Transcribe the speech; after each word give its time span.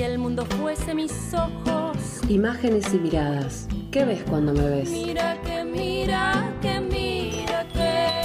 Si 0.00 0.04
el 0.04 0.16
mundo 0.16 0.46
fuese 0.46 0.94
mis 0.94 1.12
ojos. 1.34 1.98
Imágenes 2.26 2.86
y 2.94 2.96
miradas. 2.96 3.68
¿Qué 3.90 4.06
ves 4.06 4.22
cuando 4.30 4.54
me 4.54 4.66
ves? 4.66 4.88
Mira 4.88 5.38
que 5.42 5.62
mira 5.62 6.54
que 6.62 6.80
mira 6.80 7.66
que. 7.74 8.22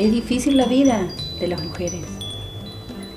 Es 0.00 0.12
difícil 0.12 0.56
la 0.56 0.66
vida 0.66 1.08
de 1.40 1.48
las 1.48 1.60
mujeres. 1.64 2.06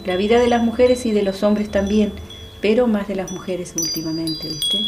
La 0.07 0.15
vida 0.15 0.39
de 0.39 0.47
las 0.47 0.63
mujeres 0.63 1.05
y 1.05 1.11
de 1.11 1.21
los 1.21 1.43
hombres 1.43 1.69
también, 1.69 2.13
pero 2.61 2.87
más 2.87 3.07
de 3.07 3.15
las 3.15 3.31
mujeres 3.31 3.75
últimamente, 3.79 4.47
¿viste? 4.47 4.81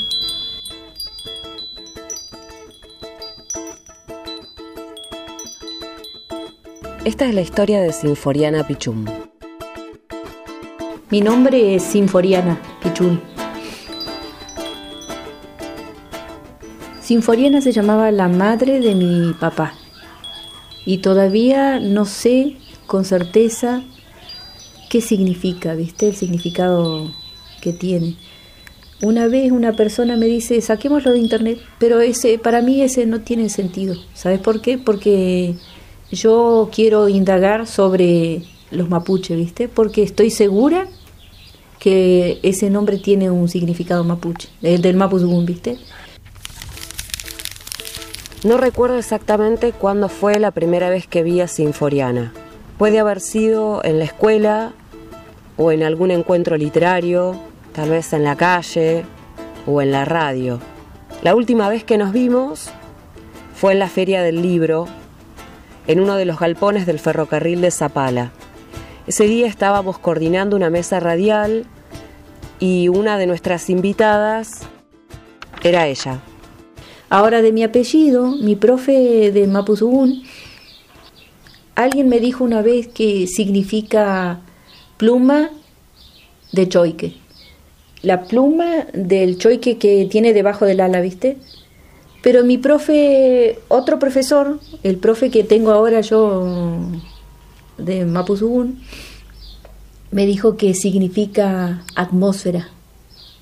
Esta 7.06 7.28
es 7.28 7.36
la 7.36 7.42
historia 7.42 7.80
de 7.82 7.94
Sinforiana 7.94 8.66
Pichum. 8.66 9.06
Mi 11.12 11.22
nombre 11.22 11.74
es 11.74 11.82
Sinforiana 11.82 12.62
Pichum. 12.84 13.20
Sinforiana 17.02 17.62
se 17.62 17.72
llamaba 17.72 18.12
la 18.12 18.28
madre 18.28 18.80
de 18.80 18.94
mi 18.94 19.34
papá. 19.34 19.74
Y 20.86 21.00
todavía 21.00 21.80
no 21.80 22.06
sé 22.06 22.58
con 22.86 23.06
certeza 23.06 23.82
qué 24.92 25.02
significa, 25.02 25.74
¿viste? 25.74 26.10
El 26.10 26.16
significado 26.16 27.12
que 27.60 27.74
tiene. 27.74 28.16
Una 29.02 29.28
vez 29.28 29.52
una 29.52 29.74
persona 29.74 30.16
me 30.16 30.28
dice, 30.28 30.62
saquémoslo 30.62 31.12
de 31.12 31.18
internet, 31.18 31.58
pero 31.80 32.02
ese, 32.02 32.38
para 32.38 32.62
mí 32.62 32.84
ese 32.84 33.08
no 33.08 33.22
tiene 33.22 33.50
sentido. 33.50 33.96
¿Sabes 34.14 34.40
por 34.42 34.62
qué? 34.62 34.78
Porque 34.78 35.56
yo 36.12 36.70
quiero 36.72 37.10
indagar 37.10 37.66
sobre 37.66 38.44
los 38.70 38.90
mapuches, 38.90 39.36
¿viste? 39.36 39.68
Porque 39.68 40.04
estoy 40.04 40.30
segura 40.30 40.88
que 41.80 42.40
ese 42.44 42.70
nombre 42.70 42.98
tiene 42.98 43.32
un 43.32 43.48
significado 43.48 44.04
mapuche, 44.04 44.50
el 44.62 44.82
del 44.82 44.96
mapuzugún, 44.96 45.46
¿viste? 45.46 45.78
No 48.44 48.58
recuerdo 48.58 48.98
exactamente 48.98 49.72
cuándo 49.72 50.08
fue 50.08 50.40
la 50.40 50.52
primera 50.52 50.90
vez 50.90 51.08
que 51.08 51.24
vi 51.24 51.42
a 51.42 51.48
Sinforiana. 51.48 52.34
Puede 52.78 53.00
haber 53.00 53.20
sido 53.20 53.84
en 53.84 54.00
la 54.00 54.06
escuela 54.06 54.72
o 55.58 55.72
en 55.72 55.84
algún 55.84 56.12
encuentro 56.12 56.56
literario, 56.56 57.38
tal 57.74 57.90
vez 57.90 58.14
en 58.14 58.24
la 58.24 58.38
calle 58.38 59.04
o 59.66 59.82
en 59.82 59.92
la 59.92 60.06
radio. 60.06 60.60
La 61.22 61.36
última 61.36 61.68
vez 61.68 61.84
que 61.84 61.98
nos 61.98 62.14
vimos 62.14 62.70
fue 63.54 63.74
en 63.74 63.80
la 63.80 63.90
Feria 63.90 64.22
del 64.22 64.42
Libro, 64.42 64.88
en 65.88 66.00
uno 66.00 66.16
de 66.16 66.24
los 66.24 66.40
galpones 66.40 66.86
del 66.86 67.00
ferrocarril 67.00 67.60
de 67.60 67.72
Zapala. 67.72 68.32
Ese 69.10 69.26
día 69.26 69.48
estábamos 69.48 69.98
coordinando 69.98 70.56
una 70.56 70.70
mesa 70.70 71.00
radial 71.00 71.66
y 72.60 72.90
una 72.90 73.18
de 73.18 73.26
nuestras 73.26 73.68
invitadas 73.72 74.60
era 75.64 75.88
ella. 75.88 76.20
Ahora 77.10 77.42
de 77.42 77.52
mi 77.52 77.64
apellido, 77.64 78.28
mi 78.28 78.56
profe 78.56 79.32
de 79.32 79.48
Mapuzugún, 79.48 80.22
alguien 81.74 82.08
me 82.08 82.20
dijo 82.20 82.44
una 82.44 82.62
vez 82.62 82.88
que 82.88 83.26
significa 83.26 84.42
pluma 84.98 85.50
de 86.52 86.70
choique. 86.70 87.16
La 88.04 88.26
pluma 88.26 88.86
del 88.94 89.40
choique 89.40 89.80
que 89.80 90.06
tiene 90.06 90.34
debajo 90.34 90.66
del 90.66 90.82
ala, 90.82 91.02
¿viste? 91.02 91.38
Pero 92.22 92.44
mi 92.44 92.60
profe, 92.60 93.58
otro 93.70 93.98
profesor, 93.98 94.60
el 94.84 94.98
profe 94.98 95.32
que 95.32 95.44
tengo 95.44 95.72
ahora 95.72 96.02
yo 96.02 96.78
de 97.80 98.06
Mapuzugún, 98.06 98.80
me 100.12 100.26
dijo 100.26 100.58
que 100.58 100.74
significa 100.74 101.84
atmósfera, 101.96 102.70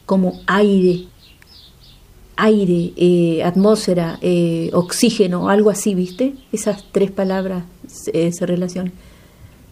como 0.06 0.40
aire, 0.48 1.08
aire, 2.36 2.94
eh, 2.96 3.44
atmósfera, 3.44 4.20
eh, 4.22 4.70
oxígeno, 4.74 5.50
algo 5.50 5.70
así, 5.70 5.96
¿viste? 5.96 6.36
Esas 6.52 6.86
tres 6.92 7.12
palabras 7.12 7.64
eh, 8.14 8.32
se 8.32 8.46
relacionan. 8.46 8.94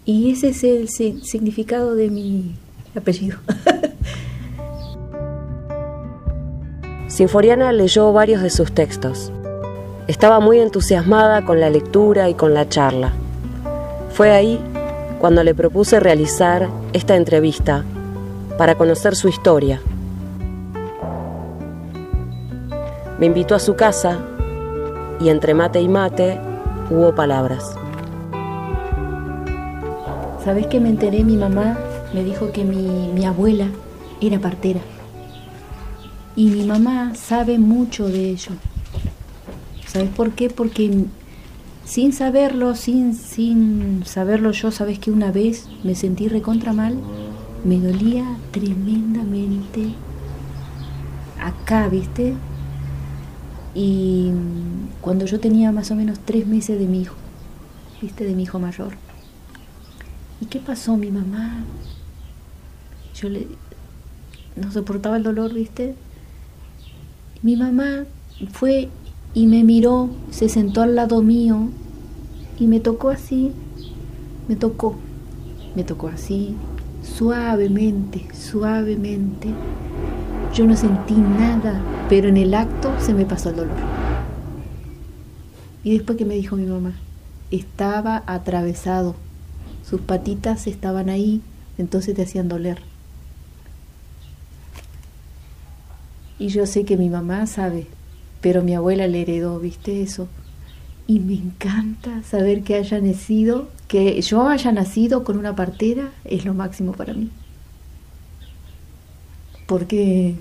Y 0.06 0.32
ese 0.32 0.50
es 0.50 0.64
el 0.64 0.90
significado 0.90 1.96
de 1.96 2.10
mi 2.10 2.56
apellido. 2.96 3.38
Sinforiana 7.08 7.72
leyó 7.72 8.12
varios 8.12 8.42
de 8.42 8.50
sus 8.50 8.72
textos. 8.74 9.32
Estaba 10.08 10.40
muy 10.40 10.60
entusiasmada 10.60 11.46
con 11.46 11.60
la 11.60 11.70
lectura 11.70 12.30
y 12.30 12.34
con 12.34 12.54
la 12.54 12.68
charla. 12.70 13.14
Fue 14.16 14.32
ahí 14.32 14.58
cuando 15.20 15.44
le 15.44 15.54
propuse 15.54 16.00
realizar 16.00 16.70
esta 16.94 17.18
entrevista 17.18 17.84
para 18.58 18.76
conocer 18.76 19.14
su 19.14 19.28
historia. 19.28 19.82
Me 23.20 23.26
invitó 23.26 23.56
a 23.56 23.60
su 23.60 23.76
casa 23.76 24.20
y 25.20 25.28
entre 25.28 25.54
mate 25.54 25.82
y 25.82 25.90
mate 25.90 26.40
hubo 26.90 27.14
palabras. 27.14 27.76
¿Sabes 30.46 30.68
que 30.68 30.80
me 30.80 30.88
enteré? 30.88 31.26
Mi 31.26 31.36
mamá 31.36 31.78
me 32.14 32.24
dijo 32.24 32.54
que 32.54 32.64
mi, 32.64 33.12
mi 33.14 33.26
abuela 33.26 33.68
era 34.22 34.40
partera. 34.40 34.80
Y 36.38 36.52
mi 36.52 36.66
mamá 36.66 37.16
sabe 37.16 37.60
mucho 37.60 38.08
de 38.08 38.30
ello. 38.30 38.54
¿Sabes 39.86 40.10
por 40.12 40.32
qué? 40.32 40.50
Porque 40.50 41.06
sin 41.86 42.14
saberlo, 42.14 42.76
sin, 42.76 43.14
sin 43.14 44.04
saberlo 44.06 44.52
yo, 44.52 44.72
sabes 44.72 45.00
que 45.00 45.12
una 45.12 45.32
vez 45.32 45.70
me 45.84 45.96
sentí 45.96 46.28
recontra 46.28 46.74
mal, 46.74 46.98
me 47.64 47.80
dolía 47.80 48.26
tremendamente 48.52 49.94
acá, 51.40 51.88
¿viste? 51.88 52.34
Y 53.76 54.32
cuando 55.02 55.26
yo 55.26 55.40
tenía 55.40 55.72
más 55.72 55.92
o 55.92 55.96
menos 55.96 56.20
tres 56.20 56.48
meses 56.48 56.80
de 56.80 56.88
mi 56.88 57.02
hijo, 57.02 57.16
¿viste? 58.02 58.24
De 58.26 58.34
mi 58.34 58.44
hijo 58.44 58.60
mayor. 58.60 58.94
¿Y 60.42 60.48
qué 60.48 60.60
pasó 60.60 60.98
mi 60.98 61.12
mamá? 61.12 61.64
Yo 63.14 63.30
le 63.30 63.48
no 64.56 64.72
soportaba 64.72 65.18
el 65.18 65.24
dolor, 65.24 65.54
¿viste? 65.54 65.96
Mi 67.42 67.56
mamá 67.56 68.06
fue 68.52 68.90
y 69.36 69.48
me 69.48 69.66
miró, 69.66 70.10
se 70.32 70.48
sentó 70.48 70.82
al 70.82 70.96
lado 70.96 71.22
mío 71.22 71.68
y 72.58 72.68
me 72.68 72.80
tocó 72.80 73.10
así, 73.10 73.52
me 74.48 74.56
tocó, 74.56 74.96
me 75.76 75.84
tocó 75.84 76.08
así, 76.08 76.56
suavemente, 77.04 78.26
suavemente. 78.34 79.50
Yo 80.54 80.66
no 80.66 80.78
sentí 80.78 81.16
nada, 81.16 81.82
pero 82.08 82.30
en 82.30 82.38
el 82.38 82.54
acto 82.54 82.94
se 83.02 83.14
me 83.14 83.26
pasó 83.26 83.50
el 83.50 83.58
dolor. 83.58 83.78
Y 85.84 85.98
después 85.98 86.18
que 86.18 86.24
me 86.24 86.36
dijo 86.36 86.56
mi 86.56 86.66
mamá, 86.66 86.94
estaba 87.52 88.24
atravesado, 88.28 89.16
sus 89.84 90.00
patitas 90.00 90.66
estaban 90.66 91.10
ahí, 91.10 91.42
entonces 91.78 92.16
te 92.16 92.22
hacían 92.22 92.48
doler. 92.48 92.80
Y 96.40 96.48
yo 96.48 96.66
sé 96.66 96.86
que 96.86 96.96
mi 96.96 97.10
mamá 97.10 97.46
sabe, 97.48 97.88
pero 98.46 98.62
mi 98.62 98.76
abuela 98.76 99.08
le 99.08 99.24
heredó, 99.24 99.60
¿viste 99.60 100.04
eso? 100.04 100.28
Y 101.08 101.20
me 101.20 101.34
encanta 101.34 102.22
saber 102.22 102.62
que 102.62 102.76
haya 102.76 103.02
nacido, 103.02 103.70
que 103.88 104.22
yo 104.22 104.48
haya 104.48 104.72
nacido 104.72 105.24
con 105.24 105.40
una 105.40 105.56
partera, 105.56 106.12
es 106.26 106.46
lo 106.46 106.54
máximo 106.54 106.92
para 106.92 107.16
mí. 107.16 107.32
Porque 109.66 110.36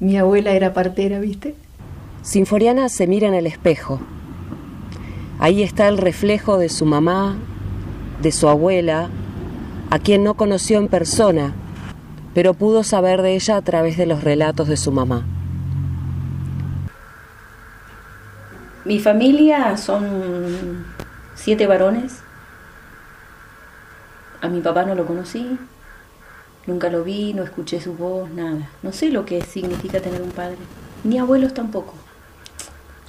mi 0.00 0.16
abuela 0.16 0.50
era 0.50 0.74
partera, 0.74 1.20
¿viste? 1.20 1.54
Sinforiana 2.22 2.88
se 2.88 3.06
mira 3.06 3.28
en 3.28 3.34
el 3.34 3.46
espejo. 3.46 4.00
Ahí 5.38 5.62
está 5.62 5.86
el 5.86 5.98
reflejo 5.98 6.58
de 6.58 6.68
su 6.68 6.86
mamá, 6.86 7.38
de 8.20 8.32
su 8.32 8.48
abuela, 8.48 9.10
a 9.90 10.00
quien 10.00 10.24
no 10.24 10.34
conoció 10.34 10.78
en 10.78 10.88
persona, 10.88 11.54
pero 12.34 12.54
pudo 12.54 12.82
saber 12.82 13.22
de 13.22 13.36
ella 13.36 13.58
a 13.58 13.62
través 13.62 13.96
de 13.96 14.06
los 14.06 14.24
relatos 14.24 14.66
de 14.66 14.76
su 14.76 14.90
mamá. 14.90 15.37
Mi 18.88 19.00
familia 19.00 19.76
son 19.76 20.86
siete 21.34 21.66
varones. 21.66 22.22
A 24.40 24.48
mi 24.48 24.62
papá 24.62 24.84
no 24.84 24.94
lo 24.94 25.04
conocí, 25.04 25.58
nunca 26.66 26.88
lo 26.88 27.04
vi, 27.04 27.34
no 27.34 27.42
escuché 27.42 27.82
su 27.82 27.92
voz, 27.92 28.30
nada. 28.30 28.70
No 28.82 28.94
sé 28.94 29.10
lo 29.10 29.26
que 29.26 29.42
significa 29.42 30.00
tener 30.00 30.22
un 30.22 30.30
padre, 30.30 30.56
ni 31.04 31.18
abuelos 31.18 31.52
tampoco. 31.52 31.92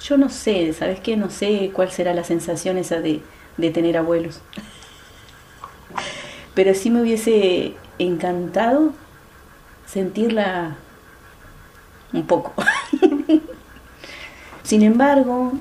Yo 0.02 0.18
no 0.18 0.28
sé, 0.28 0.70
¿sabes 0.74 1.00
qué? 1.00 1.16
No 1.16 1.30
sé 1.30 1.70
cuál 1.72 1.90
será 1.90 2.12
la 2.12 2.24
sensación 2.24 2.76
esa 2.76 3.00
de, 3.00 3.22
de 3.56 3.70
tener 3.70 3.96
abuelos. 3.96 4.42
Pero 6.54 6.74
sí 6.74 6.90
me 6.90 7.00
hubiese 7.00 7.74
encantado 7.98 8.92
sentirla 9.86 10.76
un 12.12 12.26
poco. 12.26 12.52
Sin 14.62 14.82
embargo, 14.82 15.54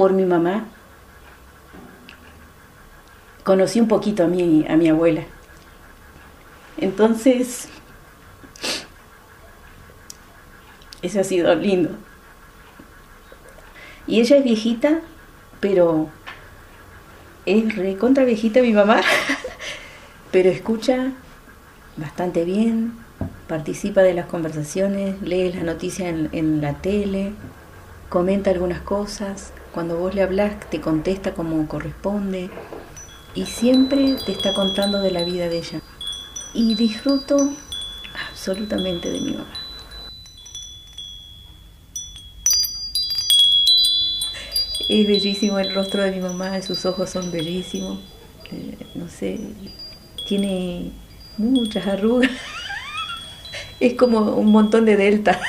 por 0.00 0.14
mi 0.14 0.24
mamá, 0.24 0.64
conocí 3.44 3.82
un 3.82 3.86
poquito 3.86 4.24
a 4.24 4.28
mi, 4.28 4.66
a 4.66 4.74
mi 4.78 4.88
abuela. 4.88 5.24
Entonces, 6.78 7.68
eso 11.02 11.20
ha 11.20 11.24
sido 11.24 11.54
lindo. 11.54 11.90
Y 14.06 14.20
ella 14.20 14.38
es 14.38 14.44
viejita, 14.44 15.00
pero 15.60 16.08
es 17.44 17.76
recontra 17.76 18.24
viejita 18.24 18.62
mi 18.62 18.72
mamá, 18.72 19.02
pero 20.32 20.48
escucha 20.48 21.12
bastante 21.98 22.46
bien, 22.46 22.94
participa 23.46 24.00
de 24.00 24.14
las 24.14 24.24
conversaciones, 24.24 25.20
lee 25.20 25.52
las 25.52 25.62
noticias 25.62 26.08
en 26.32 26.62
la 26.62 26.72
tele, 26.72 27.34
comenta 28.10 28.50
algunas 28.50 28.82
cosas, 28.82 29.52
cuando 29.72 29.96
vos 29.96 30.14
le 30.14 30.22
hablas 30.22 30.68
te 30.68 30.80
contesta 30.80 31.32
como 31.32 31.66
corresponde 31.68 32.50
y 33.36 33.46
siempre 33.46 34.16
te 34.26 34.32
está 34.32 34.52
contando 34.52 35.00
de 35.00 35.12
la 35.12 35.22
vida 35.22 35.48
de 35.48 35.58
ella. 35.58 35.80
Y 36.52 36.74
disfruto 36.74 37.36
absolutamente 38.28 39.08
de 39.08 39.20
mi 39.20 39.32
mamá. 39.34 39.54
Es 44.88 45.06
bellísimo 45.06 45.60
el 45.60 45.72
rostro 45.72 46.02
de 46.02 46.10
mi 46.10 46.20
mamá, 46.20 46.60
sus 46.62 46.84
ojos 46.84 47.10
son 47.10 47.30
bellísimos. 47.30 48.00
Eh, 48.50 48.76
no 48.96 49.08
sé, 49.08 49.38
tiene 50.26 50.90
muchas 51.38 51.86
arrugas. 51.86 52.30
Es 53.78 53.94
como 53.94 54.34
un 54.34 54.52
montón 54.52 54.84
de 54.84 54.96
delta. 54.96 55.40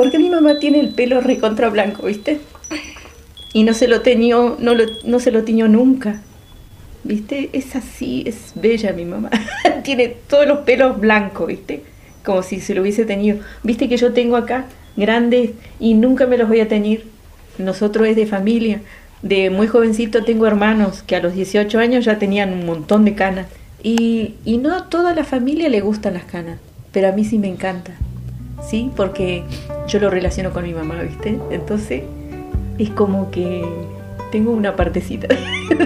Porque 0.00 0.18
mi 0.18 0.30
mamá 0.30 0.58
tiene 0.58 0.80
el 0.80 0.88
pelo 0.88 1.20
recontra 1.20 1.68
blanco, 1.68 2.06
¿viste? 2.06 2.40
Y 3.52 3.64
no 3.64 3.74
se 3.74 3.86
lo 3.86 4.00
teñió, 4.00 4.56
no, 4.58 4.72
no 5.04 5.20
se 5.20 5.30
lo 5.30 5.44
tiñó 5.44 5.68
nunca. 5.68 6.22
¿Viste? 7.04 7.50
Es 7.52 7.76
así, 7.76 8.24
es 8.26 8.52
bella 8.54 8.94
mi 8.94 9.04
mamá. 9.04 9.28
tiene 9.84 10.08
todos 10.08 10.46
los 10.46 10.60
pelos 10.60 10.98
blancos, 10.98 11.48
¿viste? 11.48 11.82
Como 12.24 12.42
si 12.42 12.60
se 12.60 12.74
lo 12.74 12.80
hubiese 12.80 13.04
teñido. 13.04 13.40
¿Viste 13.62 13.90
que 13.90 13.98
yo 13.98 14.14
tengo 14.14 14.36
acá 14.36 14.64
grandes 14.96 15.50
y 15.78 15.92
nunca 15.92 16.26
me 16.26 16.38
los 16.38 16.48
voy 16.48 16.60
a 16.60 16.68
teñir? 16.68 17.04
Nosotros 17.58 18.08
es 18.08 18.16
de 18.16 18.24
familia. 18.24 18.80
De 19.20 19.50
muy 19.50 19.66
jovencito 19.66 20.24
tengo 20.24 20.46
hermanos 20.46 21.02
que 21.02 21.16
a 21.16 21.20
los 21.20 21.34
18 21.34 21.78
años 21.78 22.06
ya 22.06 22.18
tenían 22.18 22.54
un 22.54 22.64
montón 22.64 23.04
de 23.04 23.14
canas. 23.14 23.48
Y, 23.82 24.36
y 24.46 24.56
no 24.56 24.74
a 24.74 24.88
toda 24.88 25.14
la 25.14 25.24
familia 25.24 25.68
le 25.68 25.82
gustan 25.82 26.14
las 26.14 26.24
canas, 26.24 26.58
pero 26.90 27.08
a 27.08 27.12
mí 27.12 27.26
sí 27.26 27.38
me 27.38 27.48
encanta. 27.48 27.92
¿Sí? 28.62 28.90
Porque 28.94 29.44
yo 29.88 29.98
lo 30.00 30.10
relaciono 30.10 30.52
con 30.52 30.64
mi 30.64 30.74
mamá, 30.74 31.02
¿viste? 31.02 31.38
Entonces 31.50 32.02
es 32.78 32.90
como 32.90 33.30
que 33.30 33.64
tengo 34.30 34.52
una 34.52 34.76
partecita 34.76 35.28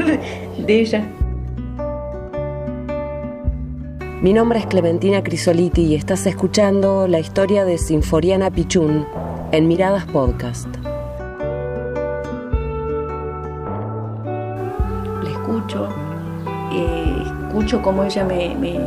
de 0.58 0.80
ella. 0.80 1.04
Mi 4.24 4.32
nombre 4.32 4.58
es 4.58 4.66
Clementina 4.66 5.22
Crisoliti 5.22 5.82
y 5.82 5.94
estás 5.94 6.26
escuchando 6.26 7.06
la 7.06 7.18
historia 7.18 7.66
de 7.66 7.76
Sinforiana 7.76 8.50
Pichún 8.50 9.06
en 9.52 9.68
Miradas 9.68 10.06
Podcast. 10.06 10.66
La 15.22 15.30
escucho, 15.30 15.90
eh, 16.72 17.22
escucho 17.46 17.82
cómo 17.82 18.02
ella 18.04 18.24
me, 18.24 18.54
me, 18.54 18.78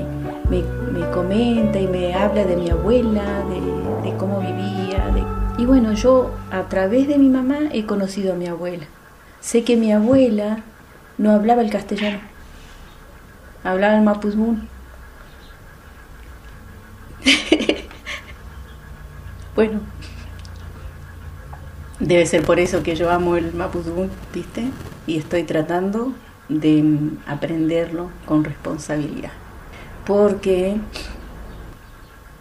me, 0.50 0.64
me, 0.92 1.08
comenta 1.12 1.80
y 1.80 1.86
me 1.86 2.16
habla 2.16 2.44
de 2.44 2.56
mi 2.56 2.72
abuela, 2.72 3.44
de, 3.48 3.77
de 4.12 4.18
cómo 4.18 4.40
vivía. 4.40 5.12
Y 5.58 5.66
bueno, 5.66 5.94
yo 5.94 6.32
a 6.52 6.64
través 6.64 7.08
de 7.08 7.18
mi 7.18 7.30
mamá 7.30 7.60
he 7.72 7.86
conocido 7.86 8.34
a 8.34 8.36
mi 8.36 8.48
abuela. 8.48 8.86
Sé 9.42 9.64
que 9.64 9.76
mi 9.76 9.92
abuela 9.92 10.64
no 11.18 11.32
hablaba 11.32 11.62
el 11.62 11.70
castellano, 11.70 12.20
hablaba 13.64 13.98
el 13.98 14.04
mapuzmún. 14.04 14.68
bueno, 19.56 19.80
debe 22.00 22.26
ser 22.26 22.44
por 22.44 22.60
eso 22.60 22.84
que 22.84 22.96
yo 22.96 23.10
amo 23.10 23.36
el 23.36 23.54
mapuzmún, 23.54 24.12
¿viste? 24.34 24.66
Y 25.08 25.18
estoy 25.18 25.44
tratando 25.44 26.14
de 26.50 27.12
aprenderlo 27.26 28.10
con 28.26 28.44
responsabilidad. 28.44 29.32
Porque 30.06 30.78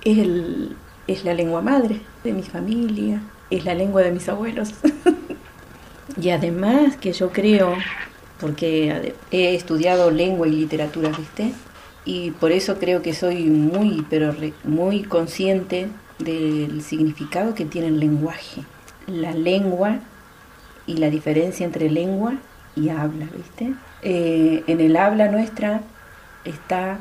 el, 0.04 0.76
es 1.06 1.24
la 1.24 1.34
lengua 1.34 1.62
madre 1.62 2.00
de 2.24 2.32
mi 2.32 2.42
familia, 2.42 3.22
es 3.50 3.64
la 3.64 3.74
lengua 3.74 4.02
de 4.02 4.12
mis 4.12 4.28
abuelos. 4.28 4.70
y 6.20 6.30
además 6.30 6.96
que 6.96 7.12
yo 7.12 7.30
creo, 7.30 7.74
porque 8.40 9.14
he 9.30 9.54
estudiado 9.54 10.10
lengua 10.10 10.48
y 10.48 10.52
literatura, 10.52 11.10
¿viste? 11.10 11.52
Y 12.04 12.30
por 12.32 12.52
eso 12.52 12.78
creo 12.78 13.02
que 13.02 13.14
soy 13.14 13.44
muy, 13.44 14.04
pero 14.08 14.34
muy 14.64 15.02
consciente 15.02 15.88
del 16.18 16.82
significado 16.82 17.54
que 17.54 17.64
tiene 17.64 17.88
el 17.88 18.00
lenguaje. 18.00 18.62
La 19.06 19.32
lengua 19.32 20.00
y 20.86 20.96
la 20.98 21.10
diferencia 21.10 21.66
entre 21.66 21.90
lengua 21.90 22.34
y 22.76 22.90
habla, 22.90 23.26
¿viste? 23.34 23.74
Eh, 24.02 24.62
en 24.66 24.80
el 24.80 24.96
habla 24.96 25.28
nuestra 25.28 25.82
está 26.44 27.00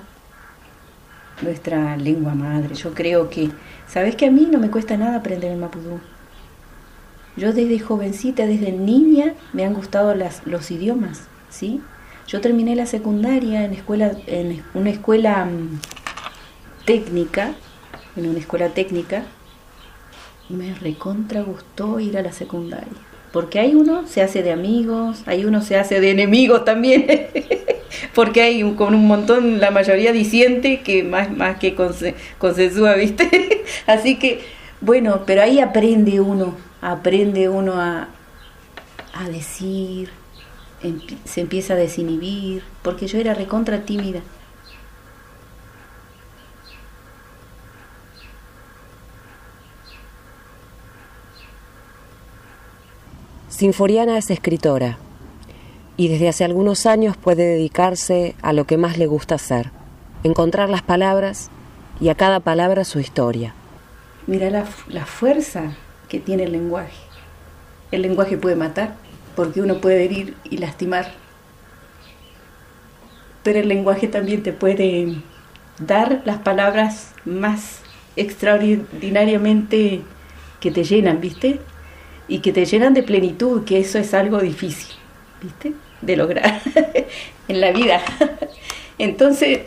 nuestra 1.42 1.98
lengua 1.98 2.34
madre. 2.34 2.76
Yo 2.76 2.94
creo 2.94 3.30
que, 3.30 3.50
¿sabes 3.88 4.16
que 4.16 4.26
a 4.26 4.32
mí 4.32 4.48
no 4.52 4.60
me 4.60 4.70
cuesta 4.70 4.98
nada 4.98 5.18
aprender 5.18 5.52
el 5.52 5.58
mapudú? 5.58 6.00
Yo 7.38 7.52
desde 7.52 7.80
jovencita, 7.80 8.46
desde 8.46 8.72
niña, 8.72 9.34
me 9.52 9.66
han 9.66 9.74
gustado 9.74 10.16
los 10.46 10.72
idiomas, 10.72 11.24
¿sí? 11.50 11.82
Yo 12.28 12.42
terminé 12.42 12.76
la 12.76 12.86
secundaria 12.86 13.66
en, 13.66 13.74
escuela, 13.74 14.14
en 14.26 14.64
una 14.74 14.90
escuela 14.90 15.44
um, 15.44 15.80
técnica, 16.86 17.54
en 18.16 18.30
una 18.30 18.40
escuela 18.40 18.70
técnica, 18.70 19.24
y 20.50 20.54
me 20.54 20.74
recontra 20.76 21.42
gustó 21.42 22.00
ir 22.00 22.18
a 22.18 22.22
la 22.22 22.32
secundaria. 22.32 22.88
Porque 23.34 23.60
ahí 23.60 23.76
uno 23.76 24.08
se 24.08 24.22
hace 24.22 24.42
de 24.42 24.54
amigos, 24.54 25.24
ahí 25.26 25.44
uno 25.44 25.62
se 25.62 25.78
hace 25.78 26.00
de 26.00 26.12
enemigos 26.12 26.64
también. 26.64 27.06
porque 28.14 28.42
hay 28.42 28.64
un, 28.64 28.76
con 28.76 28.96
un 28.96 29.08
montón, 29.08 29.60
la 29.60 29.72
mayoría 29.72 30.12
disiente 30.12 30.82
que 30.82 31.04
más, 31.04 31.32
más 31.36 31.58
que 31.58 31.76
consensúa, 32.38 32.96
¿viste? 32.96 33.64
Así 33.88 34.18
que, 34.18 34.42
bueno, 34.82 35.24
pero 35.26 35.42
ahí 35.42 35.60
aprende 35.60 36.20
uno 36.20 36.56
aprende 36.86 37.50
uno 37.50 37.82
a, 37.82 38.10
a 39.14 39.30
decir, 39.30 40.12
se 41.24 41.42
empieza 41.42 41.74
a 41.74 41.78
desinhibir, 41.78 42.64
porque 42.84 43.08
yo 43.08 43.18
era 43.18 43.34
recontra 43.34 43.82
tímida. 43.82 44.22
Sinforiana 53.50 54.18
es 54.18 54.30
escritora 54.30 55.00
y 55.98 56.10
desde 56.10 56.30
hace 56.30 56.44
algunos 56.44 56.86
años 56.86 57.18
puede 57.18 57.44
dedicarse 57.44 58.36
a 58.42 58.54
lo 58.54 58.66
que 58.66 58.78
más 58.78 58.98
le 58.98 59.08
gusta 59.08 59.36
hacer, 59.36 59.72
encontrar 60.24 60.70
las 60.70 60.82
palabras 60.82 61.50
y 62.00 62.10
a 62.10 62.16
cada 62.16 62.40
palabra 62.40 62.84
su 62.84 63.00
historia. 63.00 63.54
Mira 64.28 64.50
la, 64.50 64.66
la 64.88 65.06
fuerza 65.06 65.76
que 66.10 66.20
tiene 66.20 66.44
el 66.44 66.52
lenguaje. 66.52 66.98
El 67.92 68.02
lenguaje 68.02 68.38
puede 68.38 68.56
matar, 68.56 68.96
porque 69.36 69.62
uno 69.62 69.80
puede 69.80 70.04
herir 70.04 70.36
y 70.44 70.58
lastimar. 70.58 71.12
Pero 73.44 73.60
el 73.60 73.68
lenguaje 73.68 74.08
también 74.08 74.44
te 74.44 74.52
puede 74.52 75.16
dar 75.80 76.22
las 76.26 76.40
palabras 76.40 77.14
más 77.26 77.82
extraordinariamente 78.16 80.02
que 80.60 80.72
te 80.72 80.84
llenan, 80.84 81.22
¿viste? 81.22 81.60
Y 82.28 82.40
que 82.40 82.52
te 82.52 82.66
llenan 82.66 82.94
de 82.94 83.04
plenitud, 83.04 83.64
que 83.66 83.80
eso 83.80 84.00
es 84.00 84.14
algo 84.14 84.40
difícil, 84.40 84.96
¿viste? 85.42 85.74
De 86.02 86.16
lograr 86.16 86.62
en 87.48 87.62
la 87.62 87.72
vida. 87.72 88.02
Entonces, 88.98 89.62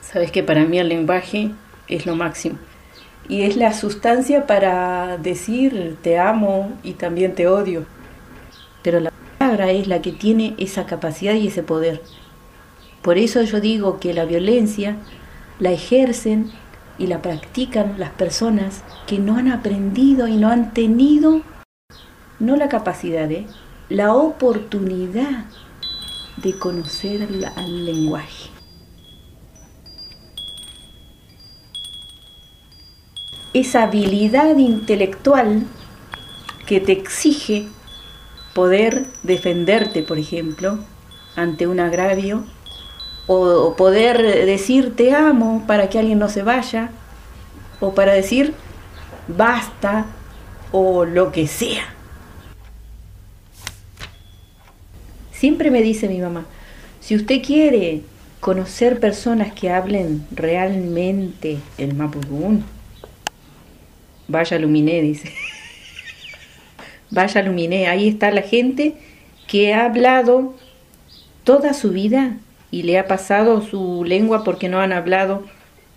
sabes 0.00 0.30
que 0.30 0.42
para 0.42 0.64
mí 0.64 0.78
el 0.78 0.88
lenguaje 0.88 1.50
es 1.88 2.06
lo 2.06 2.16
máximo 2.16 2.58
y 3.28 3.42
es 3.42 3.56
la 3.56 3.72
sustancia 3.72 4.46
para 4.46 5.16
decir 5.18 5.96
te 6.02 6.18
amo 6.18 6.72
y 6.82 6.92
también 6.92 7.34
te 7.34 7.48
odio. 7.48 7.86
Pero 8.82 9.00
la 9.00 9.12
palabra 9.38 9.70
es 9.70 9.86
la 9.86 10.02
que 10.02 10.12
tiene 10.12 10.54
esa 10.58 10.86
capacidad 10.86 11.34
y 11.34 11.48
ese 11.48 11.62
poder. 11.62 12.02
Por 13.02 13.18
eso 13.18 13.42
yo 13.42 13.60
digo 13.60 13.98
que 13.98 14.14
la 14.14 14.24
violencia 14.24 14.96
la 15.58 15.70
ejercen 15.70 16.50
y 16.98 17.06
la 17.06 17.22
practican 17.22 17.94
las 17.98 18.10
personas 18.10 18.82
que 19.06 19.18
no 19.18 19.36
han 19.36 19.48
aprendido 19.48 20.28
y 20.28 20.36
no 20.36 20.48
han 20.48 20.72
tenido, 20.72 21.42
no 22.38 22.56
la 22.56 22.68
capacidad, 22.68 23.30
¿eh? 23.30 23.46
La 23.88 24.14
oportunidad 24.14 25.44
de 26.36 26.58
conocer 26.58 27.28
al 27.56 27.84
lenguaje. 27.84 28.54
esa 33.54 33.84
habilidad 33.84 34.56
intelectual 34.56 35.62
que 36.66 36.80
te 36.80 36.92
exige 36.92 37.68
poder 38.52 39.06
defenderte, 39.22 40.02
por 40.02 40.18
ejemplo, 40.18 40.78
ante 41.36 41.66
un 41.66 41.80
agravio 41.80 42.44
o 43.26 43.74
poder 43.76 44.20
decir 44.44 44.94
te 44.94 45.14
amo 45.14 45.64
para 45.66 45.88
que 45.88 45.98
alguien 45.98 46.18
no 46.18 46.28
se 46.28 46.42
vaya, 46.42 46.90
o 47.80 47.94
para 47.94 48.12
decir 48.12 48.54
basta, 49.28 50.06
o 50.72 51.04
lo 51.04 51.32
que 51.32 51.46
sea. 51.46 51.94
Siempre 55.44 55.70
me 55.70 55.82
dice 55.82 56.08
mi 56.08 56.20
mamá, 56.20 56.46
si 57.00 57.14
usted 57.14 57.42
quiere 57.42 58.00
conocer 58.40 58.98
personas 58.98 59.52
que 59.52 59.68
hablen 59.68 60.24
realmente 60.30 61.58
el 61.76 61.92
mapudún, 61.92 62.64
vaya 64.26 64.58
Luminé, 64.58 65.02
dice. 65.02 65.30
vaya 67.10 67.42
Luminé, 67.42 67.88
ahí 67.88 68.08
está 68.08 68.30
la 68.30 68.40
gente 68.40 68.94
que 69.46 69.74
ha 69.74 69.84
hablado 69.84 70.54
toda 71.44 71.74
su 71.74 71.90
vida 71.90 72.38
y 72.70 72.84
le 72.84 72.98
ha 72.98 73.06
pasado 73.06 73.60
su 73.60 74.02
lengua 74.02 74.44
porque 74.44 74.70
no 74.70 74.80
han 74.80 74.94
hablado, 74.94 75.44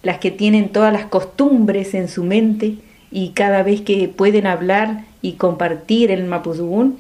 las 0.03 0.17
que 0.17 0.29
tienen 0.29 0.73
todas 0.73 0.91
las 0.91 1.05
costumbres 1.05 1.93
en 1.93 2.09
su 2.09 2.25
mente 2.25 2.75
y 3.11 3.29
cada 3.29 3.63
vez 3.63 3.79
que 3.79 4.09
pueden 4.09 4.45
hablar 4.45 5.05
y 5.21 5.35
compartir 5.35 6.11
el 6.11 6.25
mapudún. 6.25 6.99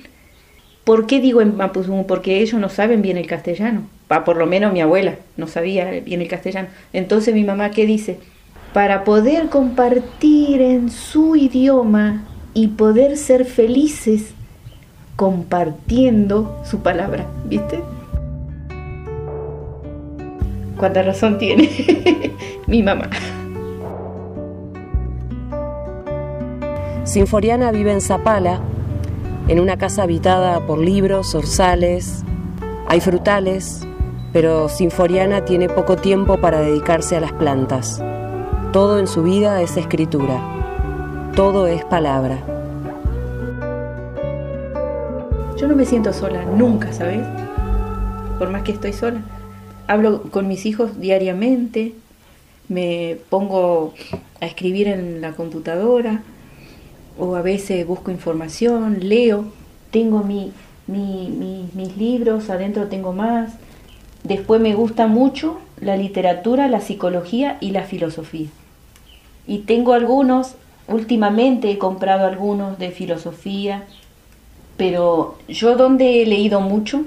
¿Por 0.87 1.05
qué 1.05 1.19
digo 1.19 1.41
en 1.41 1.57
mapudún? 1.57 2.05
Porque 2.05 2.39
ellos 2.39 2.61
no 2.61 2.69
saben 2.69 3.01
bien 3.01 3.17
el 3.17 3.27
castellano. 3.27 3.81
por 4.25 4.37
lo 4.37 4.45
menos 4.45 4.71
mi 4.71 4.79
abuela 4.79 5.15
no 5.35 5.45
sabía 5.47 5.91
bien 5.91 6.21
el 6.21 6.29
castellano. 6.29 6.69
Entonces 6.93 7.33
mi 7.33 7.43
mamá, 7.43 7.71
¿qué 7.71 7.85
dice? 7.85 8.19
Para 8.71 9.03
poder 9.03 9.49
compartir 9.49 10.61
en 10.61 10.89
su 10.89 11.35
idioma 11.35 12.23
y 12.53 12.69
poder 12.69 13.17
ser 13.17 13.43
felices 13.43 14.31
compartiendo 15.17 16.61
su 16.63 16.79
palabra, 16.79 17.25
¿viste? 17.43 17.81
cuánta 20.77 21.03
razón 21.03 21.37
tiene 21.37 21.69
mi 22.67 22.81
mamá. 22.81 23.09
Sinforiana 27.03 27.73
vive 27.73 27.91
en 27.91 27.99
Zapala, 27.99 28.61
en 29.47 29.59
una 29.59 29.77
casa 29.77 30.03
habitada 30.03 30.65
por 30.65 30.79
libros, 30.79 31.35
orzales, 31.35 32.23
hay 32.87 33.01
frutales, 33.01 33.81
pero 34.33 34.69
Sinforiana 34.69 35.45
tiene 35.45 35.69
poco 35.69 35.95
tiempo 35.95 36.37
para 36.37 36.59
dedicarse 36.59 37.15
a 37.15 37.19
las 37.19 37.33
plantas. 37.33 38.01
Todo 38.73 38.99
en 38.99 39.07
su 39.07 39.23
vida 39.23 39.61
es 39.61 39.77
escritura, 39.77 40.41
todo 41.35 41.67
es 41.67 41.83
palabra. 41.85 42.37
Yo 45.57 45.67
no 45.67 45.75
me 45.75 45.85
siento 45.85 46.13
sola, 46.13 46.43
nunca, 46.45 46.93
¿sabes? 46.93 47.25
Por 48.37 48.49
más 48.49 48.63
que 48.63 48.73
estoy 48.73 48.93
sola 48.93 49.21
hablo 49.87 50.23
con 50.23 50.47
mis 50.47 50.65
hijos 50.65 50.99
diariamente, 50.99 51.93
me 52.67 53.17
pongo 53.29 53.93
a 54.41 54.45
escribir 54.45 54.89
en 54.89 55.21
la 55.21 55.31
computadora 55.31 56.21
o 57.17 57.35
a 57.35 57.41
veces 57.41 57.85
busco 57.85 58.11
información, 58.11 58.99
leo, 59.01 59.45
tengo 59.91 60.23
mi, 60.23 60.51
mis 60.87 61.97
libros, 61.97 62.49
adentro 62.49 62.87
tengo 62.87 63.13
más. 63.13 63.53
Después 64.23 64.61
me 64.61 64.73
gusta 64.73 65.07
mucho 65.07 65.59
la 65.79 65.95
literatura, 65.97 66.67
la 66.67 66.81
psicología 66.81 67.57
y 67.61 67.71
la 67.71 67.83
filosofía. 67.83 68.47
Y 69.45 69.59
tengo 69.59 69.93
algunos, 69.93 70.55
últimamente 70.87 71.71
he 71.71 71.77
comprado 71.77 72.25
algunos 72.25 72.77
de 72.79 72.91
filosofía, 72.91 73.85
pero 74.75 75.37
yo 75.47 75.75
donde 75.75 76.21
he 76.21 76.25
leído 76.25 76.61
mucho, 76.61 77.03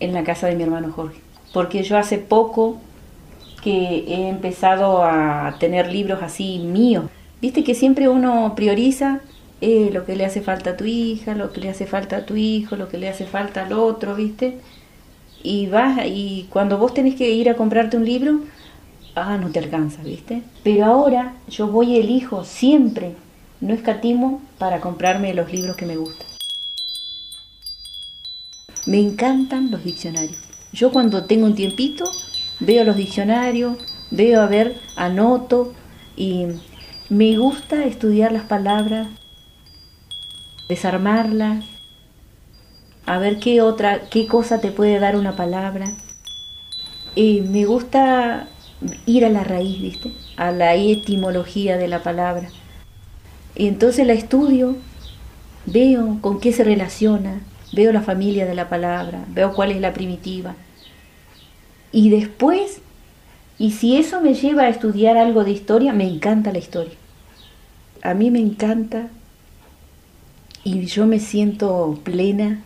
en 0.00 0.12
la 0.12 0.24
casa 0.24 0.46
de 0.46 0.56
mi 0.56 0.62
hermano 0.62 0.92
Jorge 0.92 1.26
porque 1.56 1.82
yo 1.82 1.96
hace 1.96 2.18
poco 2.18 2.76
que 3.62 4.04
he 4.08 4.28
empezado 4.28 5.02
a 5.02 5.56
tener 5.58 5.90
libros 5.90 6.22
así 6.22 6.58
míos. 6.58 7.06
Viste 7.40 7.64
que 7.64 7.74
siempre 7.74 8.10
uno 8.10 8.52
prioriza 8.54 9.20
eh, 9.60 9.90
lo 9.92 10.04
que 10.04 10.16
le 10.16 10.26
hace 10.26 10.42
falta 10.42 10.70
a 10.70 10.76
tu 10.76 10.84
hija, 10.84 11.34
lo 11.34 11.52
que 11.52 11.60
le 11.60 11.70
hace 11.70 11.86
falta 11.86 12.18
a 12.18 12.26
tu 12.26 12.36
hijo, 12.36 12.76
lo 12.76 12.88
que 12.88 12.98
le 12.98 13.08
hace 13.08 13.26
falta 13.26 13.64
al 13.64 13.72
otro, 13.72 14.14
¿viste? 14.14 14.58
Y 15.42 15.66
vas 15.68 15.98
y 16.06 16.46
cuando 16.50 16.78
vos 16.78 16.92
tenés 16.94 17.14
que 17.14 17.30
ir 17.30 17.48
a 17.48 17.56
comprarte 17.56 17.96
un 17.96 18.04
libro, 18.04 18.40
ah, 19.14 19.38
no 19.38 19.50
te 19.50 19.58
alcanza, 19.58 20.02
¿viste? 20.02 20.42
Pero 20.62 20.84
ahora 20.84 21.34
yo 21.48 21.68
voy 21.68 21.96
elijo 21.96 22.44
siempre, 22.44 23.14
no 23.60 23.72
escatimo 23.72 24.42
para 24.58 24.80
comprarme 24.80 25.34
los 25.34 25.50
libros 25.50 25.76
que 25.76 25.86
me 25.86 25.96
gustan. 25.96 26.26
Me 28.86 29.00
encantan 29.00 29.70
los 29.70 29.82
diccionarios. 29.82 30.38
Yo 30.72 30.92
cuando 30.92 31.24
tengo 31.24 31.46
un 31.46 31.54
tiempito 31.54 32.04
veo 32.60 32.84
los 32.84 32.96
diccionarios, 32.96 33.78
veo 34.10 34.42
a 34.42 34.46
ver, 34.46 34.76
anoto 34.96 35.72
y 36.16 36.46
me 37.08 37.36
gusta 37.38 37.84
estudiar 37.84 38.32
las 38.32 38.44
palabras, 38.44 39.08
desarmarlas, 40.68 41.64
a 43.06 43.18
ver 43.18 43.38
qué 43.38 43.62
otra, 43.62 44.08
qué 44.10 44.26
cosa 44.26 44.60
te 44.60 44.70
puede 44.70 44.98
dar 44.98 45.16
una 45.16 45.36
palabra. 45.36 45.86
Y 47.14 47.40
me 47.42 47.64
gusta 47.64 48.48
ir 49.06 49.24
a 49.24 49.30
la 49.30 49.44
raíz, 49.44 49.80
¿viste? 49.80 50.12
A 50.36 50.50
la 50.50 50.74
etimología 50.74 51.76
de 51.76 51.88
la 51.88 52.02
palabra. 52.02 52.48
Y 53.54 53.68
entonces 53.68 54.06
la 54.06 54.12
estudio, 54.12 54.76
veo 55.64 56.18
con 56.20 56.40
qué 56.40 56.52
se 56.52 56.64
relaciona, 56.64 57.40
veo 57.72 57.92
la 57.92 58.02
familia 58.02 58.46
de 58.46 58.54
la 58.54 58.68
palabra, 58.68 59.24
veo 59.28 59.54
cuál 59.54 59.70
es 59.70 59.80
la 59.80 59.94
primitiva, 59.94 60.54
y 61.92 62.10
después, 62.10 62.82
y 63.58 63.70
si 63.70 63.96
eso 63.96 64.20
me 64.20 64.34
lleva 64.34 64.64
a 64.64 64.68
estudiar 64.68 65.16
algo 65.16 65.44
de 65.44 65.52
historia, 65.52 65.94
me 65.94 66.06
encanta 66.06 66.52
la 66.52 66.58
historia. 66.58 66.92
A 68.02 68.12
mí 68.12 68.30
me 68.30 68.38
encanta 68.38 69.08
y 70.66 70.84
yo 70.86 71.06
me 71.06 71.20
siento 71.20 71.96
plena 72.02 72.64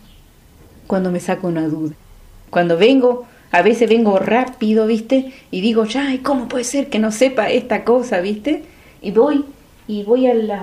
cuando 0.87 1.11
me 1.11 1.19
saco 1.19 1.47
una 1.47 1.67
duda. 1.67 1.93
Cuando 2.49 2.75
vengo, 2.75 3.27
a 3.51 3.61
veces 3.61 3.87
vengo 3.87 4.17
rápido, 4.17 4.87
¿viste? 4.87 5.31
Y 5.51 5.61
digo, 5.61 5.85
ya, 5.85 6.07
¿cómo 6.23 6.47
puede 6.47 6.63
ser 6.63 6.89
que 6.89 6.97
no 6.97 7.11
sepa 7.11 7.51
esta 7.51 7.83
cosa, 7.83 8.19
¿viste? 8.19 8.63
Y 9.03 9.11
voy 9.11 9.45
y 9.87 10.03
voy 10.03 10.25
a 10.25 10.33
las... 10.33 10.61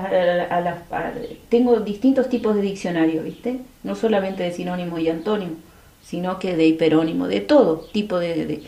tengo 1.48 1.78
distintos 1.80 2.28
tipos 2.28 2.56
de 2.56 2.62
diccionario, 2.62 3.22
¿viste? 3.22 3.60
No 3.84 3.94
solamente 3.94 4.42
de 4.42 4.52
sinónimo 4.52 4.98
y 4.98 5.08
antónimo 5.08 5.68
sino 6.08 6.38
que 6.38 6.56
de 6.56 6.66
hiperónimo, 6.66 7.28
de 7.28 7.40
todo 7.40 7.86
tipo 7.92 8.18
de, 8.18 8.62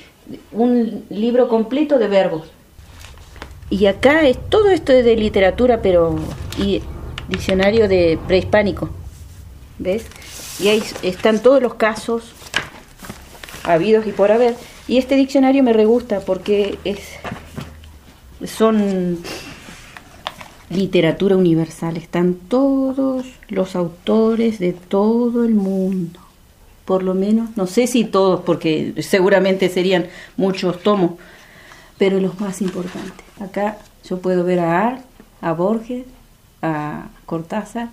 un 0.52 1.04
libro 1.08 1.48
completo 1.48 1.98
de 1.98 2.06
verbos. 2.06 2.48
Y 3.70 3.86
acá 3.86 4.26
es 4.28 4.36
todo 4.50 4.68
esto 4.68 4.92
es 4.92 5.06
de 5.06 5.16
literatura, 5.16 5.80
pero 5.80 6.16
y 6.58 6.82
diccionario 7.30 7.88
de 7.88 8.18
prehispánico, 8.26 8.90
¿ves? 9.78 10.04
Y 10.58 10.68
ahí 10.68 10.82
están 11.02 11.40
todos 11.40 11.62
los 11.62 11.74
casos 11.74 12.32
habidos 13.64 14.06
y 14.06 14.12
por 14.12 14.30
haber. 14.30 14.54
Y 14.86 14.98
este 14.98 15.14
diccionario 15.14 15.62
me 15.62 15.72
regusta 15.72 16.20
porque 16.20 16.78
es 16.84 17.00
son 18.44 19.18
literatura 20.68 21.36
universal, 21.36 21.96
están 21.96 22.34
todos 22.34 23.26
los 23.48 23.74
autores 23.76 24.58
de 24.58 24.72
todo 24.72 25.44
el 25.44 25.54
mundo 25.54 26.20
por 26.90 27.04
lo 27.04 27.14
menos, 27.14 27.56
no 27.56 27.68
sé 27.68 27.86
si 27.86 28.02
todos, 28.02 28.40
porque 28.40 28.94
seguramente 28.98 29.68
serían 29.68 30.08
muchos 30.36 30.82
tomos, 30.82 31.12
pero 31.98 32.18
los 32.18 32.40
más 32.40 32.60
importantes. 32.62 33.24
Acá 33.38 33.78
yo 34.08 34.18
puedo 34.18 34.42
ver 34.42 34.58
a 34.58 34.88
Art, 34.88 35.04
a 35.40 35.52
Borges, 35.52 36.04
a 36.62 37.08
Cortázar. 37.26 37.88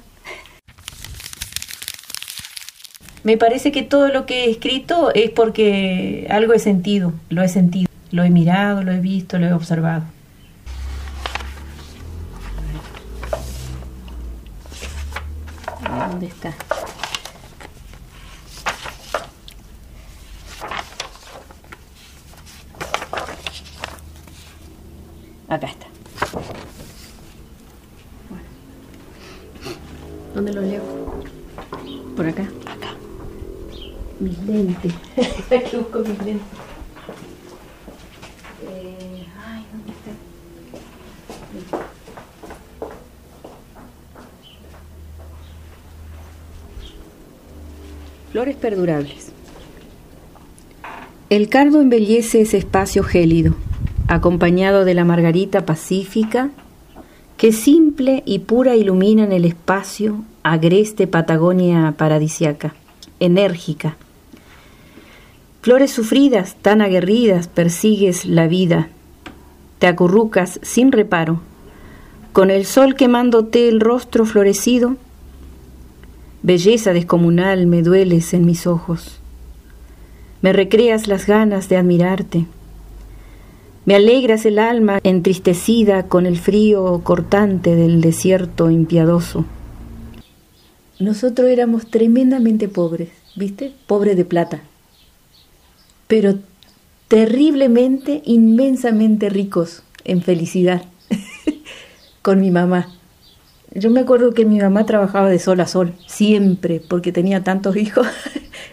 Me 3.23 3.37
parece 3.37 3.71
que 3.71 3.83
todo 3.83 4.07
lo 4.07 4.25
que 4.25 4.45
he 4.45 4.49
escrito 4.49 5.11
es 5.13 5.29
porque 5.29 6.27
algo 6.29 6.53
he 6.53 6.59
sentido, 6.59 7.13
lo 7.29 7.43
he 7.43 7.49
sentido, 7.49 7.89
lo 8.11 8.23
he 8.23 8.29
mirado, 8.29 8.83
lo 8.83 8.93
he 8.93 8.99
visto, 8.99 9.37
lo 9.37 9.47
he 9.47 9.53
observado. 9.53 10.03
¿Dónde 16.09 16.27
está? 16.27 16.53
Acá 25.49 25.67
está. 25.67 25.87
¿Dónde 30.47 30.61
lo 30.61 30.67
llevo? 30.67 31.23
Por 32.15 32.25
acá. 32.25 32.43
Acá. 32.43 32.95
Mis 34.21 34.39
lentes. 34.45 34.93
Aquí 35.51 35.75
busco 35.75 35.99
mis 35.99 36.17
lentes. 36.19 36.47
Eh, 38.63 39.25
ay, 39.45 39.65
¿dónde 39.73 39.91
está? 39.91 40.11
Flores 48.31 48.55
perdurables. 48.55 49.31
El 51.29 51.49
cardo 51.49 51.81
embellece 51.81 52.39
ese 52.39 52.57
espacio 52.57 53.03
gélido, 53.03 53.53
acompañado 54.07 54.85
de 54.85 54.93
la 54.93 55.03
margarita 55.03 55.65
pacífica 55.65 56.51
que 57.35 57.51
simple 57.51 58.23
y 58.25 58.39
pura 58.39 58.77
iluminan 58.77 59.33
el 59.33 59.43
espacio 59.43 60.23
agreste 60.51 61.07
Patagonia 61.07 61.93
paradisiaca, 61.97 62.73
enérgica. 63.19 63.97
Flores 65.61 65.91
sufridas, 65.91 66.55
tan 66.61 66.81
aguerridas, 66.81 67.47
persigues 67.47 68.25
la 68.25 68.47
vida, 68.47 68.87
te 69.79 69.87
acurrucas 69.87 70.59
sin 70.63 70.91
reparo, 70.91 71.41
con 72.31 72.49
el 72.49 72.65
sol 72.65 72.95
quemándote 72.95 73.67
el 73.67 73.81
rostro 73.81 74.25
florecido, 74.25 74.95
belleza 76.43 76.93
descomunal 76.93 77.67
me 77.67 77.81
dueles 77.81 78.33
en 78.33 78.45
mis 78.45 78.67
ojos, 78.67 79.19
me 80.41 80.53
recreas 80.53 81.07
las 81.07 81.25
ganas 81.25 81.67
de 81.67 81.77
admirarte, 81.77 82.45
me 83.85 83.95
alegras 83.95 84.45
el 84.45 84.59
alma 84.59 84.99
entristecida 85.03 86.03
con 86.03 86.25
el 86.25 86.37
frío 86.37 87.01
cortante 87.03 87.75
del 87.75 88.01
desierto 88.01 88.69
impiadoso. 88.69 89.45
Nosotros 90.99 91.47
éramos 91.49 91.87
tremendamente 91.87 92.67
pobres, 92.67 93.09
¿viste? 93.35 93.73
Pobres 93.85 94.17
de 94.17 94.25
plata. 94.25 94.61
Pero 96.07 96.39
terriblemente, 97.07 98.21
inmensamente 98.25 99.29
ricos 99.29 99.83
en 100.03 100.21
felicidad 100.21 100.83
con 102.21 102.41
mi 102.41 102.51
mamá. 102.51 102.87
Yo 103.73 103.91
me 103.91 103.99
acuerdo 103.99 104.33
que 104.33 104.45
mi 104.45 104.59
mamá 104.59 104.85
trabajaba 104.85 105.29
de 105.29 105.37
sol 105.39 105.59
a 105.59 105.67
sol, 105.67 105.93
siempre, 106.07 106.81
porque 106.87 107.11
tenía 107.11 107.43
tantos 107.43 107.75
hijos 107.75 108.07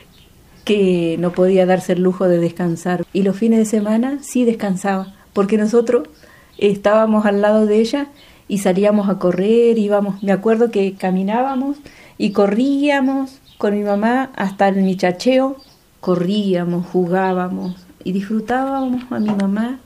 que 0.64 1.16
no 1.18 1.32
podía 1.32 1.66
darse 1.66 1.92
el 1.92 2.02
lujo 2.02 2.26
de 2.26 2.38
descansar. 2.38 3.04
Y 3.12 3.22
los 3.22 3.36
fines 3.36 3.58
de 3.58 3.66
semana 3.66 4.20
sí 4.22 4.44
descansaba, 4.44 5.14
porque 5.34 5.58
nosotros 5.58 6.08
estábamos 6.56 7.26
al 7.26 7.42
lado 7.42 7.66
de 7.66 7.80
ella 7.80 8.06
y 8.48 8.58
salíamos 8.58 9.08
a 9.08 9.18
correr, 9.18 9.78
íbamos, 9.78 10.22
me 10.22 10.32
acuerdo 10.32 10.70
que 10.70 10.94
caminábamos 10.94 11.78
y 12.18 12.30
corríamos 12.30 13.40
con 13.58 13.74
mi 13.74 13.82
mamá 13.82 14.30
hasta 14.36 14.68
el 14.68 14.82
michacheo, 14.82 15.56
corríamos, 16.00 16.86
jugábamos 16.86 17.76
y 18.04 18.12
disfrutábamos 18.12 19.04
a 19.10 19.18
mi 19.18 19.30
mamá 19.30 19.80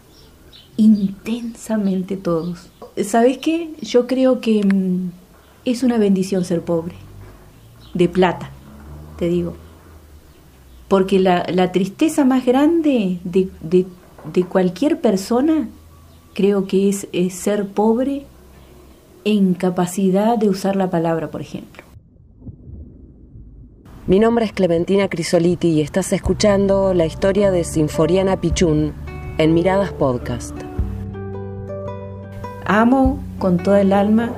intensamente 0.77 2.17
todos. 2.17 2.71
¿Sabes 3.05 3.39
qué? 3.39 3.75
Yo 3.81 4.07
creo 4.07 4.41
que 4.41 4.65
mm, 4.65 5.11
es 5.65 5.83
una 5.83 5.99
bendición 5.99 6.45
ser 6.45 6.63
pobre, 6.63 6.95
de 7.95 8.09
plata, 8.09 8.51
te 9.19 9.29
digo 9.29 9.55
porque 10.89 11.21
la, 11.21 11.47
la 11.53 11.71
tristeza 11.71 12.25
más 12.25 12.45
grande 12.45 13.21
de, 13.23 13.49
de, 13.61 13.87
de, 14.33 14.45
cualquier 14.45 15.01
persona 15.01 15.69
creo 16.35 16.67
que 16.67 16.89
es, 16.89 17.07
es 17.13 17.35
ser 17.35 17.69
pobre 17.69 18.25
e 19.25 19.31
incapacidad 19.31 20.39
de 20.39 20.49
usar 20.49 20.77
la 20.77 20.89
palabra, 20.89 21.31
por 21.31 21.43
ejemplo. 21.43 21.83
Mi 24.09 24.19
nombre 24.19 24.47
es 24.47 24.55
Clementina 24.55 25.09
Crisoliti 25.09 25.69
y 25.69 25.81
estás 25.83 26.15
escuchando 26.15 26.95
la 26.95 27.05
historia 27.05 27.51
de 27.51 27.63
Sinforiana 27.63 28.41
Pichún 28.41 28.95
en 29.37 29.53
Miradas 29.53 29.93
Podcast. 29.93 30.57
Amo 32.65 33.23
con 33.39 33.59
toda 33.59 33.83
el 33.83 33.93
alma 33.93 34.31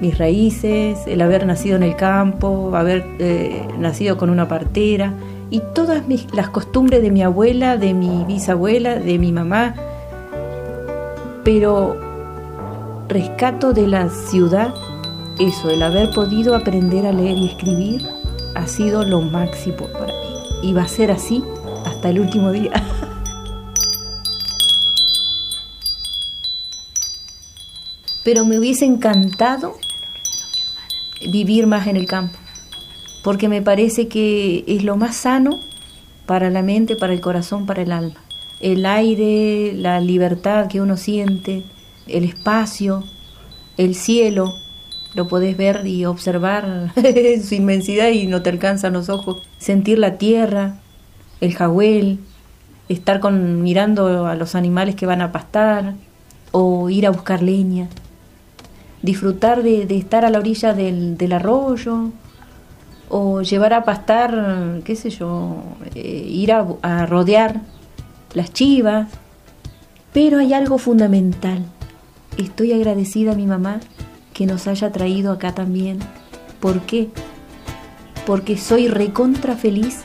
mis 0.00 0.18
raíces, 0.18 0.98
el 1.06 1.20
haber 1.20 1.46
nacido 1.46 1.76
en 1.76 1.84
el 1.84 1.94
campo, 1.94 2.74
haber 2.74 3.04
eh, 3.20 3.64
nacido 3.78 4.16
con 4.16 4.28
una 4.28 4.48
partera, 4.48 5.14
y 5.50 5.62
todas 5.72 6.08
mis, 6.08 6.26
las 6.34 6.48
costumbres 6.48 7.00
de 7.00 7.12
mi 7.12 7.22
abuela, 7.22 7.76
de 7.76 7.94
mi 7.94 8.24
bisabuela, 8.24 8.96
de 8.96 9.20
mi 9.20 9.30
mamá, 9.30 9.76
pero 11.44 11.96
rescato 13.08 13.72
de 13.72 13.86
la 13.86 14.08
ciudad 14.08 14.74
eso, 15.38 15.70
el 15.70 15.82
haber 15.82 16.10
podido 16.10 16.54
aprender 16.54 17.06
a 17.06 17.12
leer 17.12 17.38
y 17.38 17.46
escribir 17.46 18.19
ha 18.60 18.68
sido 18.68 19.04
lo 19.04 19.20
máximo 19.20 19.86
para 19.88 20.12
mí 20.12 20.28
y 20.62 20.72
va 20.72 20.82
a 20.82 20.88
ser 20.88 21.10
así 21.10 21.42
hasta 21.84 22.10
el 22.10 22.20
último 22.20 22.52
día. 22.52 22.72
Pero 28.24 28.44
me 28.44 28.58
hubiese 28.58 28.84
encantado 28.84 29.78
vivir 31.32 31.66
más 31.66 31.86
en 31.86 31.96
el 31.96 32.06
campo 32.06 32.38
porque 33.22 33.48
me 33.48 33.62
parece 33.62 34.08
que 34.08 34.64
es 34.66 34.84
lo 34.84 34.96
más 34.96 35.16
sano 35.16 35.60
para 36.26 36.50
la 36.50 36.62
mente, 36.62 36.96
para 36.96 37.12
el 37.12 37.20
corazón, 37.20 37.66
para 37.66 37.82
el 37.82 37.92
alma. 37.92 38.22
El 38.60 38.86
aire, 38.86 39.72
la 39.74 40.00
libertad 40.00 40.68
que 40.68 40.80
uno 40.80 40.96
siente, 40.96 41.64
el 42.06 42.24
espacio, 42.24 43.04
el 43.76 43.94
cielo, 43.94 44.54
lo 45.14 45.28
podés 45.28 45.56
ver 45.56 45.86
y 45.86 46.04
observar 46.04 46.92
en 46.96 47.42
su 47.42 47.54
inmensidad 47.54 48.08
y 48.08 48.26
no 48.26 48.42
te 48.42 48.50
alcanzan 48.50 48.92
los 48.92 49.08
ojos. 49.08 49.42
Sentir 49.58 49.98
la 49.98 50.18
tierra, 50.18 50.76
el 51.40 51.54
jagüel, 51.54 52.20
estar 52.88 53.20
con, 53.20 53.62
mirando 53.62 54.26
a 54.26 54.34
los 54.34 54.54
animales 54.54 54.94
que 54.94 55.06
van 55.06 55.22
a 55.22 55.32
pastar 55.32 55.94
o 56.52 56.90
ir 56.90 57.06
a 57.06 57.10
buscar 57.10 57.42
leña. 57.42 57.88
Disfrutar 59.02 59.62
de, 59.62 59.82
estar 59.96 60.24
a 60.24 60.30
la 60.30 60.38
orilla 60.38 60.74
del, 60.74 61.16
del 61.16 61.32
arroyo, 61.32 62.10
o 63.10 63.42
llevar 63.42 63.74
a 63.74 63.84
pastar, 63.84 64.80
qué 64.84 64.94
sé 64.94 65.10
yo, 65.10 65.62
eh, 65.94 66.26
ir 66.28 66.52
a, 66.52 67.06
rodear 67.06 67.60
las 68.34 68.52
chivas. 68.52 69.08
Pero 70.12 70.38
hay 70.38 70.54
algo 70.54 70.78
fundamental. 70.78 71.64
Estoy 72.38 72.72
agradecida 72.72 73.32
a 73.32 73.34
mi 73.34 73.46
mamá 73.46 73.80
que 74.40 74.46
nos 74.46 74.66
haya 74.66 74.90
traído 74.90 75.32
acá 75.32 75.54
también. 75.54 75.98
¿Por 76.60 76.80
qué? 76.80 77.10
Porque 78.24 78.56
soy 78.56 78.88
recontra 78.88 79.54
feliz. 79.54 80.04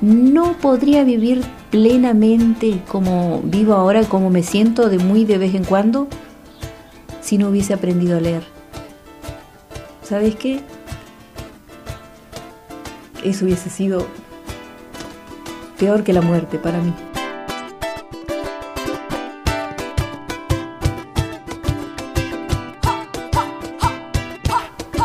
No 0.00 0.52
podría 0.52 1.02
vivir 1.02 1.42
plenamente 1.72 2.80
como 2.86 3.40
vivo 3.42 3.74
ahora, 3.74 4.04
como 4.04 4.30
me 4.30 4.44
siento 4.44 4.88
de 4.88 4.98
muy 4.98 5.24
de 5.24 5.36
vez 5.36 5.56
en 5.56 5.64
cuando, 5.64 6.06
si 7.20 7.38
no 7.38 7.48
hubiese 7.48 7.74
aprendido 7.74 8.18
a 8.18 8.20
leer. 8.20 8.44
¿Sabes 10.04 10.36
qué? 10.36 10.60
eso 13.24 13.46
hubiese 13.46 13.68
sido 13.68 14.06
peor 15.76 16.04
que 16.04 16.12
la 16.12 16.22
muerte 16.22 16.60
para 16.60 16.78
mí. 16.78 16.94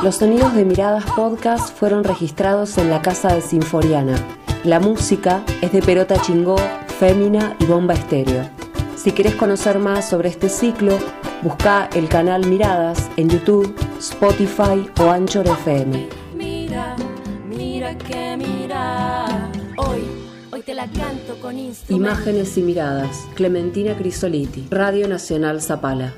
Los 0.03 0.15
sonidos 0.15 0.53
de 0.55 0.65
Miradas 0.65 1.05
Podcast 1.15 1.75
fueron 1.75 2.03
registrados 2.03 2.77
en 2.77 2.89
la 2.89 3.01
casa 3.01 3.33
de 3.33 3.41
Sinforiana. 3.41 4.15
La 4.63 4.79
música 4.79 5.43
es 5.61 5.71
de 5.71 5.81
Perota 5.81 6.19
Chingó, 6.21 6.57
Fémina 6.99 7.55
y 7.59 7.65
Bomba 7.65 7.93
Estéreo. 7.93 8.49
Si 8.95 9.11
querés 9.11 9.35
conocer 9.35 9.79
más 9.79 10.09
sobre 10.09 10.29
este 10.29 10.49
ciclo, 10.49 10.97
busca 11.41 11.89
el 11.93 12.07
canal 12.07 12.45
Miradas 12.47 13.09
en 13.17 13.29
YouTube, 13.29 13.73
Spotify 13.99 14.89
o 14.99 15.09
Anchor 15.09 15.47
FM 15.47 16.21
que 17.95 18.37
mira. 18.37 19.49
Hoy, 19.77 20.03
hoy 20.51 20.61
te 20.61 20.73
la 20.73 20.87
canto 20.87 21.35
con 21.41 21.57
Imágenes 21.89 22.57
y 22.57 22.61
miradas. 22.61 23.27
Clementina 23.35 23.95
Crisoliti, 23.97 24.67
Radio 24.69 25.07
Nacional 25.07 25.61
Zapala. 25.61 26.13